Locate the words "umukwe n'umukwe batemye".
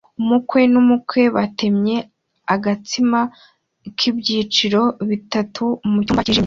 0.21-1.97